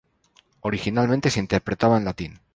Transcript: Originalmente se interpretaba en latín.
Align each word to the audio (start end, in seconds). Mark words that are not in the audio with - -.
Originalmente 0.61 1.29
se 1.29 1.39
interpretaba 1.39 1.95
en 1.97 2.05
latín. 2.05 2.39